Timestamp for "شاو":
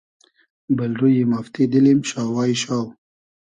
2.63-2.85